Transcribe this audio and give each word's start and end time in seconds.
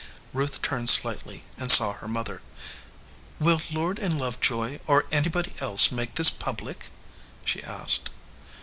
Ruth 0.33 0.63
turned 0.63 0.89
slightly 0.89 1.43
and 1.59 1.71
saw 1.71 1.93
her 1.93 2.07
mother. 2.07 2.41
"Will 3.39 3.61
Lord 3.71 3.99
& 3.99 3.99
Lovejoy 3.99 4.79
or 4.87 5.05
anybody 5.11 5.53
else 5.59 5.91
make 5.91 6.15
this 6.15 6.31
public?" 6.31 6.89
she 7.45 7.61
asked. 7.63 8.09